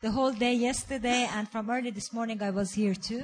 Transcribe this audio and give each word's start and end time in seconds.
the 0.00 0.10
whole 0.10 0.32
day 0.32 0.54
yesterday 0.54 1.28
and 1.34 1.48
from 1.48 1.70
early 1.70 1.90
this 1.90 2.12
morning 2.12 2.42
I 2.42 2.50
was 2.50 2.74
here 2.74 2.94
too. 2.94 3.22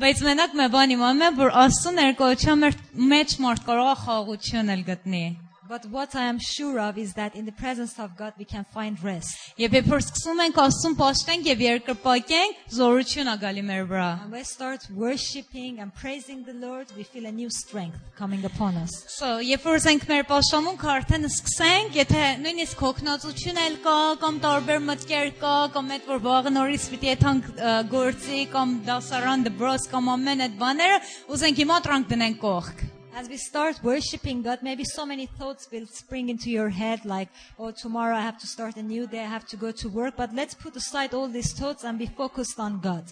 Բայց 0.00 0.24
մենակ 0.24 0.56
մի 0.56 0.66
բան 0.74 0.96
իմանում 0.96 1.24
եմ, 1.26 1.38
որ 1.40 1.54
Աստծո 1.64 1.92
ներկայության 1.98 2.66
մեջ 3.12 3.38
մարդ 3.44 3.64
կարող 3.68 3.88
է 3.90 3.96
խաղաղություն 4.04 4.74
էլ 4.76 4.84
գտնի։ 4.90 5.24
But 5.70 5.86
what 5.86 6.16
I 6.16 6.24
am 6.24 6.40
sure 6.40 6.80
of 6.80 6.98
is 6.98 7.14
that 7.14 7.36
in 7.36 7.46
the 7.46 7.52
presence 7.52 7.96
of 8.00 8.16
God 8.16 8.32
we 8.36 8.44
can 8.44 8.64
find 8.74 8.98
rest. 9.04 9.36
Եվ 9.54 9.76
երբ 9.78 9.90
որ 9.92 10.00
սկսում 10.02 10.40
ենք 10.44 10.58
Աստծուն 10.62 10.96
պաշտենք 10.98 11.46
եւ 11.46 11.62
երկրպագենք, 11.62 12.58
զորություն 12.74 13.30
ա 13.30 13.34
գալի 13.38 13.62
մեր 13.68 13.84
վրա։ 13.92 14.08
And 14.24 14.34
we 14.34 14.42
start 14.42 14.88
worshiping 14.90 15.78
and 15.78 15.94
praising 15.94 16.42
the 16.42 16.56
Lord, 16.58 16.90
we 16.96 17.04
feel 17.04 17.30
a 17.30 17.30
new 17.30 17.46
strength 17.54 18.02
coming 18.18 18.44
upon 18.50 18.82
us. 18.82 18.90
So, 19.14 19.38
երբ 19.38 19.70
որ 19.70 19.78
զենք 19.86 20.10
մեր 20.10 20.26
պաշտամունքը 20.34 20.92
արդեն 20.96 21.30
սկսենք, 21.30 21.98
եթե 22.02 22.26
նույնիսկ 22.42 22.86
հոգնածություն 22.90 23.64
էլ 23.70 23.80
կա, 23.86 23.98
կամ 24.26 24.44
տարբեր 24.50 24.86
մտքեր 24.90 25.34
կա, 25.38 25.56
կամ 25.76 25.92
այդ 26.00 26.08
որ 26.10 26.24
վաղը 26.26 26.56
նորից 26.58 26.92
պիտի 26.94 27.14
եթանք 27.14 27.50
գործի, 27.94 28.46
կամ 28.58 28.78
դասարան 28.90 29.50
դբրոս, 29.50 29.90
կամ 29.94 30.14
ամեն 30.18 30.48
այդ 30.48 30.56
բաները, 30.64 31.04
ուզենք 31.36 31.62
հիմա 31.62 31.84
տրանք 31.86 32.10
դնենք 32.10 32.42
կողք։ 32.42 32.88
As 33.14 33.28
we 33.28 33.36
start 33.36 33.80
worshiping 33.82 34.42
God, 34.42 34.60
maybe 34.62 34.84
so 34.84 35.04
many 35.04 35.26
thoughts 35.26 35.68
will 35.70 35.86
spring 35.86 36.28
into 36.28 36.48
your 36.50 36.68
head 36.68 37.04
like, 37.04 37.28
oh, 37.58 37.72
tomorrow 37.72 38.16
I 38.16 38.20
have 38.20 38.38
to 38.38 38.46
start 38.46 38.76
a 38.76 38.82
new 38.82 39.06
day, 39.06 39.20
I 39.20 39.26
have 39.26 39.46
to 39.48 39.56
go 39.56 39.72
to 39.72 39.88
work. 39.88 40.14
But 40.16 40.34
let's 40.34 40.54
put 40.54 40.76
aside 40.76 41.12
all 41.12 41.28
these 41.28 41.52
thoughts 41.52 41.84
and 41.84 41.98
be 41.98 42.06
focused 42.06 42.58
on 42.58 42.80
God. 42.80 43.04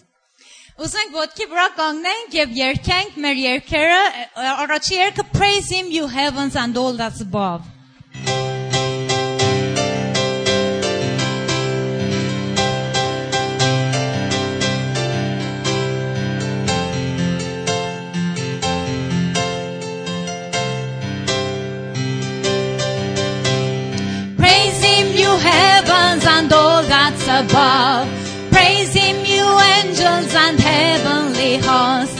Ուզենք 0.79 1.11
ոտքի 1.11 1.45
վրա 1.51 1.65
կանգնենք 1.75 2.35
եւ 2.37 2.53
երգենք 2.55 3.17
մեր 3.19 3.39
երգերը, 3.43 4.03
առաջի 4.39 4.95
երգը 4.95 5.25
Praise 5.33 5.67
him 5.75 5.91
you 5.91 6.07
heavens 6.07 6.55
and 6.55 6.77
all 6.77 6.93
that's 6.93 7.19
above։ 7.19 7.67
above. 27.42 28.06
Praise 28.50 28.94
him, 28.94 29.16
you 29.24 29.44
angels 29.76 30.34
and 30.34 30.58
heavenly 30.60 31.56
hosts. 31.58 32.13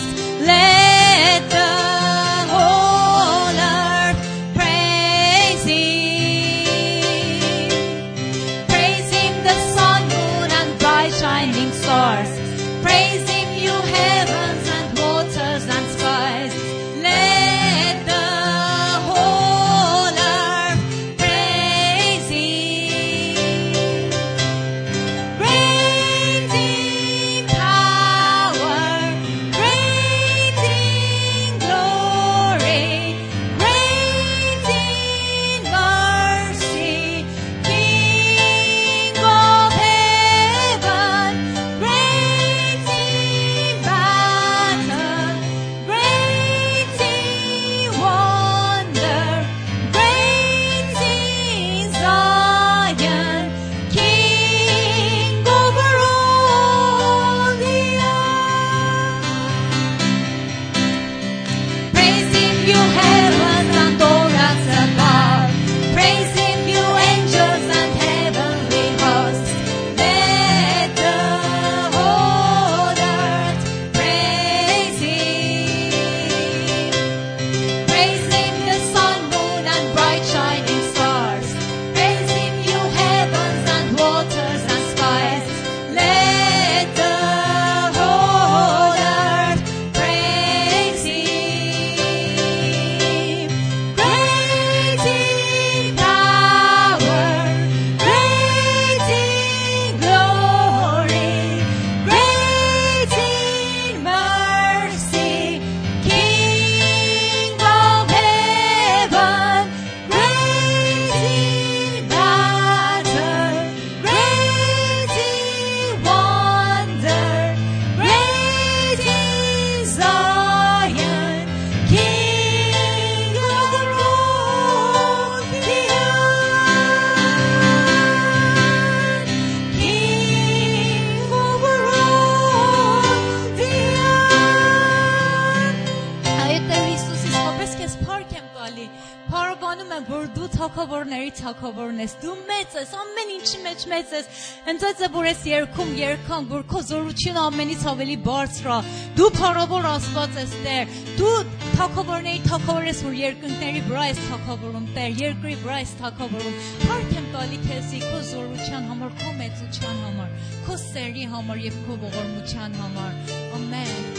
Թակավորն 141.84 142.00
ես։ 142.00 142.12
Դու 142.22 142.34
մեծ 142.48 142.74
ես, 142.78 142.92
ամեն 142.96 143.30
ինչի 143.34 143.58
մեջ 143.64 143.82
մեծ 143.90 144.12
ես։ 144.14 144.28
Հենց 144.64 144.84
որ 145.14 145.26
ես 145.28 145.42
երկում 145.50 145.90
երկան, 145.98 146.46
որ 146.48 146.62
քո 146.70 146.80
զորությունը 146.88 147.42
ամենից 147.44 147.84
ավելի 147.92 148.16
բարձր 148.24 148.68
է։ 148.74 148.78
Դու 149.18 149.28
փառավոր 149.36 149.88
Աստված 149.90 150.38
ես 150.40 150.54
Տեր։ 150.64 150.94
Դու 151.18 151.34
թակավորների 151.74 152.42
թակավոր 152.48 152.88
ես, 152.88 153.02
որ 153.04 153.18
երկնքների 153.20 153.84
վրա 153.90 154.06
ես 154.08 154.22
թակավորում 154.30 154.88
Տեր, 154.96 155.16
երկրի 155.24 155.56
վրա 155.64 155.78
ես 155.84 155.94
թակավորում։ 156.00 156.58
Փառք 156.84 157.14
եմ 157.20 157.30
տալի 157.34 157.62
քեզի 157.68 158.02
քո 158.04 158.20
զորության 158.32 158.90
համար, 158.94 159.16
քո 159.20 159.36
մեծության 159.42 160.02
համար, 160.08 160.34
քո 160.64 160.80
սերի 160.88 161.30
համար 161.34 161.64
եւ 161.68 161.80
քո 161.84 162.02
ողորմության 162.08 162.78
համար։ 162.84 163.34
Ամեն։ 163.60 164.13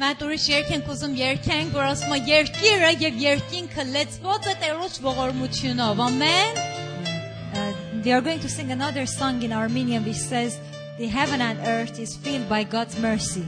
Մենք 0.00 0.22
ուրիշ 0.24 0.44
երգ 0.48 0.68
ենք 0.72 0.86
ուզում 0.94 1.14
երգենք, 1.18 1.74
որ 1.76 1.84
ասում 1.90 2.12
է 2.16 2.18
երկիրը 2.30 2.90
եւ 3.02 3.16
երկինքը 3.20 3.84
լեցված 3.94 4.46
է 4.48 4.54
Տերոջ 4.62 4.94
ողորմությունով։ 5.04 6.00
Ամեն։ 6.06 6.54
Uh, 6.60 7.72
they 8.00 8.12
are 8.16 8.22
going 8.22 8.40
to 8.40 8.48
sing 8.48 8.70
another 8.72 9.04
song 9.04 9.42
in 9.42 9.52
Armenian 9.52 10.04
which 10.04 10.16
says, 10.16 10.56
The 10.96 11.06
heaven 11.06 11.42
and 11.42 11.58
earth 11.66 11.98
is 11.98 12.16
filled 12.16 12.48
by 12.48 12.64
God's 12.64 12.96
mercy. 12.98 13.44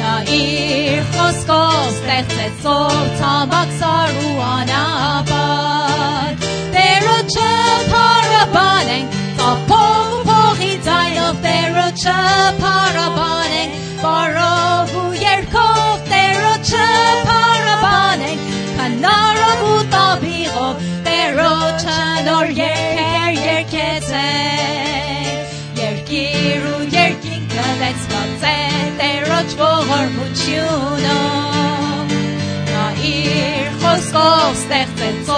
Նա 0.00 0.14
իր 0.40 1.06
խոսքով 1.14 1.78
ստեղծեց 1.92 2.68
ով 2.74 2.98
ցամաքսար 3.22 4.20
ու 4.24 4.36
անապատ 4.50 5.69
չփարաբանենք, 7.31 9.09
ապով 9.47 10.07
ու 10.15 10.21
փողի 10.27 10.73
ձայնով 10.87 11.35
Տերը 11.45 11.87
չփարաբանենք, 12.01 13.73
բարով 14.01 14.93
ու 15.01 15.13
երկով 15.21 15.95
Տերը 16.11 16.55
չփարաբանենք, 16.71 18.41
քանարով 18.79 19.59
ու 19.71 19.83
տաբիղով 19.95 20.75
Տերը 21.07 21.53
չնոր 21.81 22.47
երկեր 22.61 23.31
երկեցենք, 23.47 25.41
երկիր 25.81 26.61
ու 26.75 26.83
երկինքը 26.97 27.67
լեցված 27.83 28.41
է 28.51 28.55
Տերը 29.01 29.41
ողորմությունով, 29.61 31.05
նա 32.71 32.85
իր 33.15 33.70
խոսքով 33.90 34.48
ստեղծեց 34.56 35.30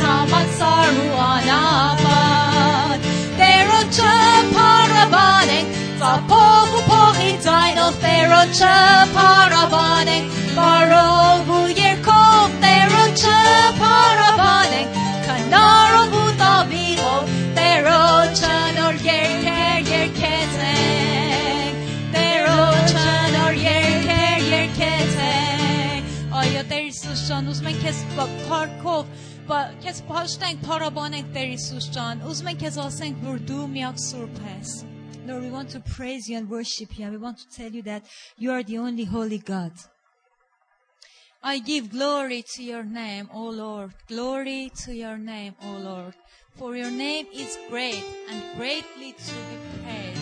ցամաքսար 0.00 0.98
ու 1.04 1.18
անապատ 1.24 3.08
տերոջը 3.40 4.14
փառաբանենք 4.54 5.78
ծափով 6.02 6.76
ու 6.78 6.84
փողի 6.90 7.32
ձայնով 7.46 7.98
տերոջը 8.04 8.74
փառաբանենք 9.16 10.38
բարով 10.58 11.52
ու 11.58 11.64
երկով 11.80 12.56
տերոջը 12.64 13.38
փառաբանենք 13.82 15.00
քնարով 15.28 16.18
ու 16.22 16.34
տավիղով 16.44 17.34
տերոջը 17.60 18.56
նոր 18.78 19.02
جان 31.91 32.21
Lord, 35.27 35.43
we 35.43 35.51
want 35.51 35.69
to 35.69 35.79
praise 35.81 36.27
you 36.27 36.37
and 36.37 36.49
worship 36.49 36.97
you, 36.97 37.05
and 37.05 37.13
we 37.13 37.19
want 37.19 37.37
to 37.37 37.47
tell 37.55 37.71
you 37.71 37.83
that 37.83 38.03
you 38.35 38.51
are 38.51 38.63
the 38.63 38.79
only 38.79 39.05
holy 39.05 39.37
God. 39.37 39.73
I 41.43 41.59
give 41.59 41.91
glory 41.91 42.43
to 42.55 42.63
your 42.63 42.83
name, 42.83 43.29
O 43.31 43.49
Lord. 43.49 43.91
Glory 44.07 44.71
to 44.83 44.93
your 44.93 45.17
name, 45.17 45.55
O 45.63 45.77
Lord. 45.77 46.13
For 46.57 46.75
your 46.75 46.91
name 46.91 47.27
is 47.33 47.57
great 47.69 48.03
and 48.29 48.43
greatly 48.57 49.13
to 49.13 49.33
be 49.49 49.57
praised. 49.83 50.18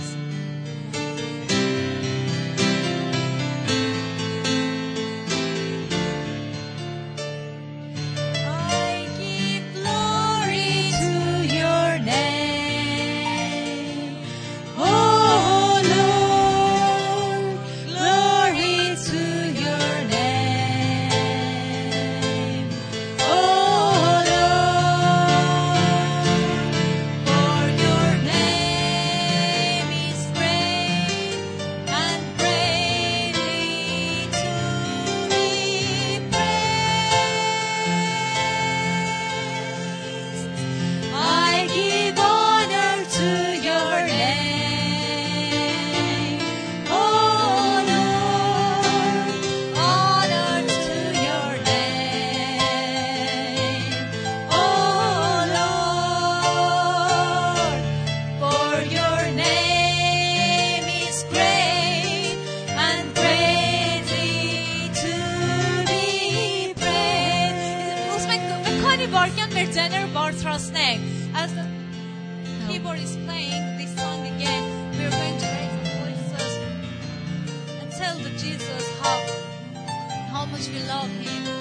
We 80.69 80.79
love 80.83 81.09
him 81.21 81.56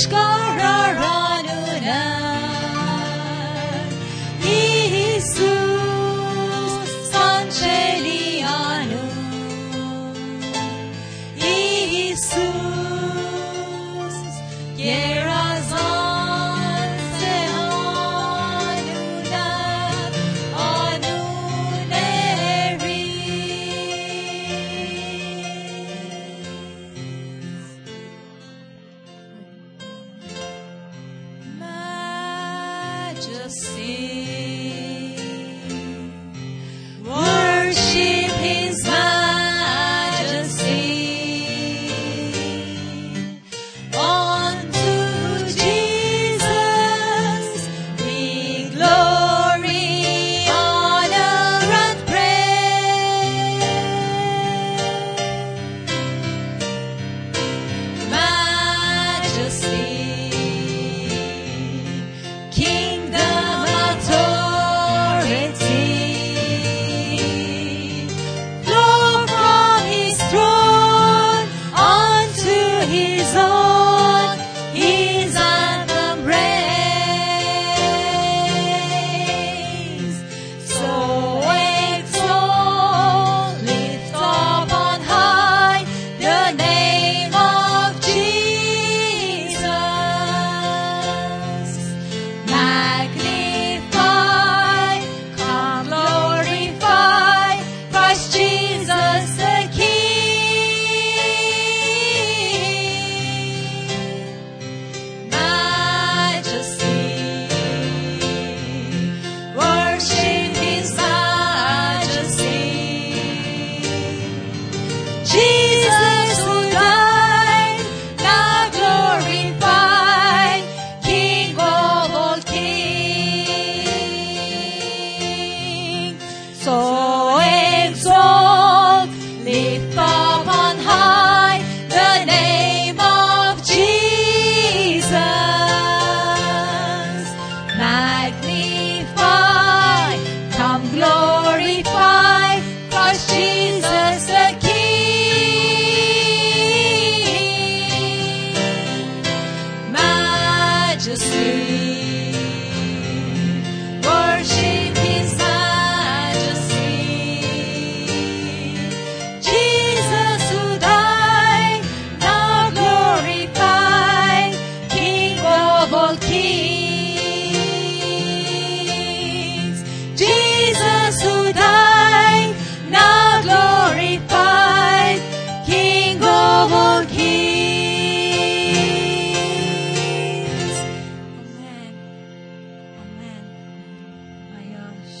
Ashkararanunan 0.00 0.39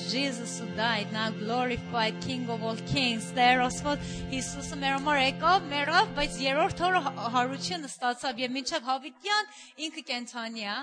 Jesus 0.09 0.59
who 0.59 0.65
died, 0.75 1.11
now 1.13 1.29
glorified 1.31 2.19
King 2.21 2.49
of 2.49 2.63
all 2.63 2.75
kings, 2.91 3.31
Տեր 3.35 3.61
Աստված 3.65 3.99
Հիսուսը 4.31 4.77
մեր 4.81 4.95
համար 4.97 5.19
եկավ, 5.21 5.67
մեռավ, 5.71 6.11
բայց 6.17 6.37
երրորդ 6.45 6.83
օրը 6.87 7.01
հա- 7.05 7.29
հարություն 7.35 7.87
ստացավ 7.89 8.41
եւ 8.45 8.53
մինչև 8.57 8.89
հավիտյան 8.89 9.49
ինքը 9.87 10.03
կենթանի 10.11 10.65
է։ 10.73 10.77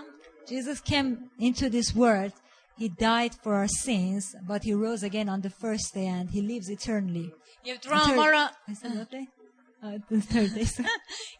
Jesus 0.49 0.81
came 0.81 1.31
into 1.39 1.71
this 1.71 1.95
world. 1.95 2.33
He 2.77 2.89
died 2.89 3.35
for 3.35 3.55
our 3.55 3.69
sins, 3.69 4.35
but 4.47 4.65
he 4.65 4.75
rose 4.75 5.03
again 5.03 5.29
on 5.29 5.41
the 5.43 5.51
first 5.51 5.95
day 5.95 6.07
and 6.07 6.31
he 6.31 6.41
lives 6.43 6.69
eternally. 6.69 7.31
Եվ 7.65 7.79
դրա 7.85 7.99
համար 8.09 8.35
Is 9.77 9.89
that 9.89 9.91
what 9.91 9.93
day? 9.93 9.97
Uh, 9.97 9.99
the 10.09 10.21
third 10.21 10.55
day. 10.55 10.65
sorry. 10.65 10.89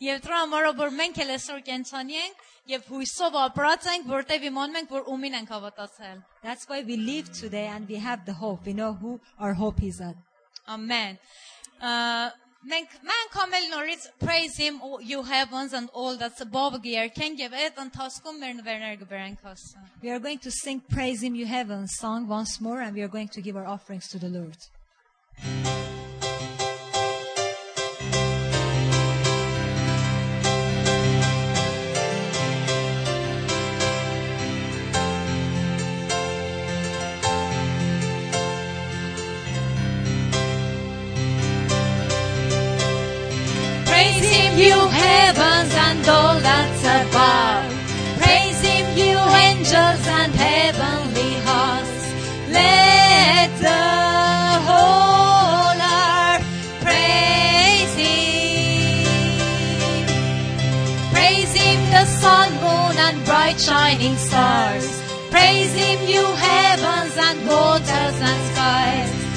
եւ 0.01 0.21
դրա 0.27 0.39
համար 0.43 0.69
որ 0.83 0.93
մենք 0.99 1.23
էլ 1.25 1.33
այսօր 1.37 1.63
կենթանի 1.69 2.21
ենք 2.23 2.45
եւ 2.73 2.87
հույսով 2.93 3.39
ապրած 3.47 3.89
ենք, 3.93 4.07
որտեւ 4.13 4.47
իմանում 4.51 4.79
ենք, 4.83 4.93
որ 4.99 5.09
ումին 5.15 5.39
ենք 5.41 5.55
հավատացել։ 5.57 6.23
That's 6.43 6.69
why 6.69 6.83
we 6.83 6.97
live 6.97 7.33
today 7.33 7.67
and 7.67 7.89
we 7.89 7.97
have 7.97 8.25
the 8.25 8.35
hope. 8.35 8.67
We 8.67 8.73
know 8.73 8.93
who 8.95 9.21
our 9.39 9.55
hope 9.55 9.83
is 9.83 10.01
at. 10.01 10.17
Amen. 10.69 11.19
Ա, 11.81 12.33
Մենք 12.63 12.93
մենք 13.03 13.37
ամել 13.43 13.65
նորից 13.73 14.05
praise 14.23 14.57
him 14.57 14.77
all 14.87 15.01
you 15.03 15.25
heavens 15.27 15.73
and 15.73 15.91
all 15.93 16.17
that's 16.17 16.45
above 16.45 16.77
գերքենք 16.85 17.43
եւ 17.43 17.57
այդ 17.59 17.81
ընթացքում 17.85 18.39
մեր 18.39 18.55
նվերները 18.61 19.01
կբերենք 19.01 19.43
Աստծո։ 19.53 19.83
We 20.03 20.11
are 20.15 20.21
going 20.21 20.39
to 20.47 20.51
sing 20.53 20.81
Praise 20.95 21.25
Him, 21.27 21.35
You 21.35 21.47
Heaven 21.47 21.89
song 21.89 22.29
once 22.29 22.61
more, 22.61 22.81
and 22.81 22.95
we 22.95 23.03
are 23.03 23.09
going 23.09 23.29
to 23.35 23.43
give 23.43 23.57
our 23.57 23.67
offerings 23.67 24.07
to 24.15 24.19
the 24.19 24.29
Lord. 24.29 24.59
Praise 25.41 25.86
Shining 63.60 64.16
stars. 64.18 64.88
Praise 65.32 65.74
him, 65.74 66.08
you 66.08 66.24
heavens 66.24 67.18
and 67.18 67.48
waters 67.48 68.18
and 68.30 68.54
skies. 68.54 69.28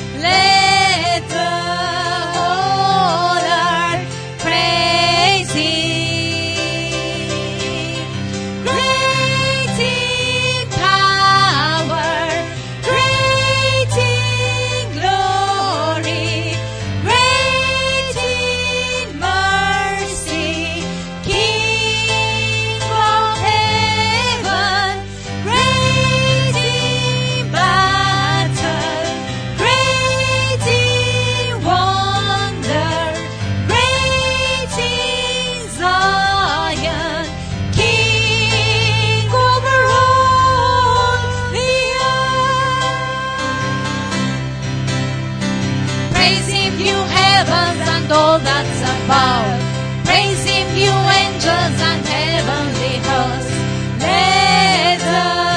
New 46.81 47.03
heavens 47.19 47.89
and 47.95 48.11
all 48.11 48.39
that's 48.39 48.81
above. 48.95 49.61
Praise 50.07 50.43
him, 50.45 50.67
you 50.79 50.95
angels 51.21 51.77
and 51.91 52.03
heavenly 52.07 52.97
hosts. 53.09 53.53
Let 54.01 54.99
the 54.99 55.50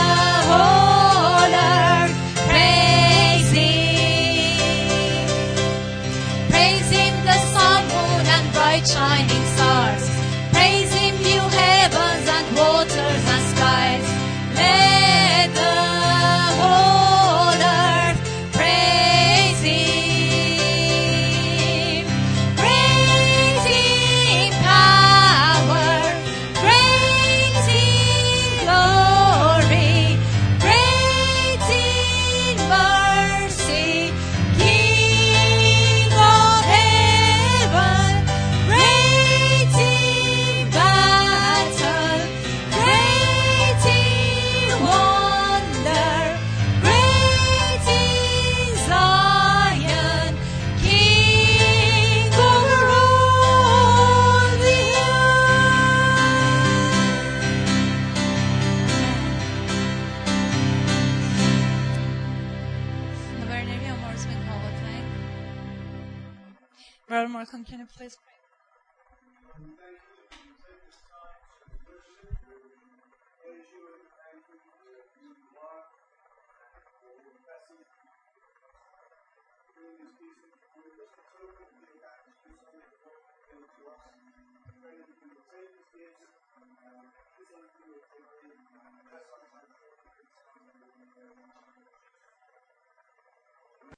Markland, 67.43 67.67
can 67.67 67.79
you 67.79 67.87
please? 67.97 68.17